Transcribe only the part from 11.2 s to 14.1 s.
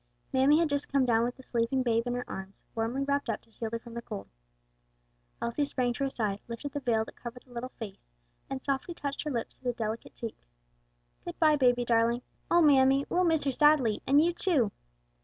"Good bye, baby darling. Oh, mammy, we'll miss her sadly